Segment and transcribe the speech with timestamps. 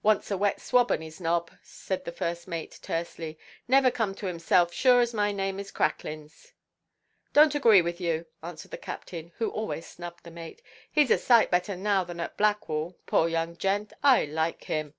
[0.00, 4.26] "Wants a wet swab on his nob," said the first mate, tersely; "never come to
[4.26, 6.52] himself sure as my name is Cracklins."
[7.34, 10.62] "Donʼt agree with you," answered the captain, who always snubbed the mate;
[10.96, 12.96] "heʼs a sight better now than at Blackwall.
[13.06, 14.94] Poor young gent, I like him."